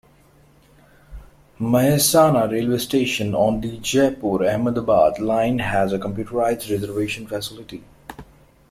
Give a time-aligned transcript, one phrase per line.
[1.59, 7.83] Mahesana railway station, on the Jaipur-Ahmedabad line, has a computerised reservation facility.